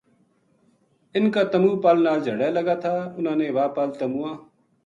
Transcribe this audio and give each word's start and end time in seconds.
اِنھ 1.15 1.31
کا 1.33 1.41
تمو 1.51 1.71
پل 1.83 1.97
نال 2.05 2.19
جھَڑے 2.25 2.49
لگا 2.57 2.75
تھا 2.83 2.93
اِنھاں 3.17 3.37
نے 3.39 3.47
واہ 3.55 3.69
پل 3.75 3.89
تمواں 3.99 4.35